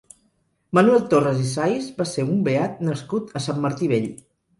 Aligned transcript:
Manuel 0.77 1.03
Torras 1.11 1.43
i 1.43 1.45
Sais 1.49 1.89
va 1.99 2.07
ser 2.11 2.25
un 2.29 2.39
beat 2.47 2.81
nascut 2.87 3.37
a 3.41 3.43
Sant 3.49 3.61
Martí 3.67 3.91
Vell. 3.93 4.09